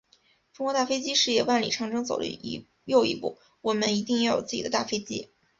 [0.51, 2.25] 中国大飞机事业万里长征走了
[2.85, 5.29] 又一步，我们一定要有自己的大飞机。